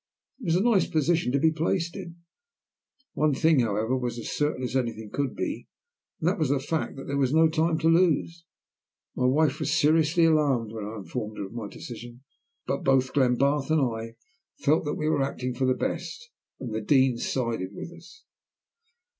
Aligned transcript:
It 0.39 0.45
was 0.45 0.55
a 0.55 0.61
nice 0.63 0.87
position 0.87 1.31
to 1.31 1.39
be 1.39 1.51
placed 1.51 1.95
in. 1.95 2.21
One 3.13 3.35
thing, 3.35 3.59
however, 3.59 3.95
was 3.95 4.17
as 4.17 4.31
certain 4.31 4.63
as 4.63 4.75
anything 4.75 5.11
could 5.13 5.35
be, 5.35 5.67
and 6.19 6.27
that 6.27 6.39
was 6.39 6.49
the 6.49 6.59
fact 6.59 6.95
that 6.95 7.05
there 7.05 7.19
was 7.19 7.35
no 7.35 7.47
time 7.47 7.77
to 7.77 7.87
lose. 7.87 8.43
My 9.15 9.25
wife 9.27 9.59
was 9.59 9.71
seriously 9.71 10.23
alarmed 10.25 10.71
when 10.71 10.85
I 10.85 10.95
informed 10.95 11.37
her 11.37 11.45
of 11.45 11.53
my 11.53 11.67
decision, 11.67 12.23
but 12.65 12.83
both 12.83 13.13
Glenbarth 13.13 13.69
and 13.69 13.79
I 13.79 14.15
felt 14.57 14.85
that 14.85 14.95
we 14.95 15.07
were 15.07 15.21
acting 15.21 15.53
for 15.53 15.65
the 15.65 15.75
best, 15.75 16.31
and 16.59 16.73
the 16.73 16.81
Dean 16.81 17.19
sided 17.19 17.75
with 17.75 17.91
us. 17.91 18.23